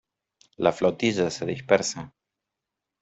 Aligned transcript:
la 0.57 0.71
flotilla 0.71 1.29
se 1.29 1.45
dispersa. 1.45 2.11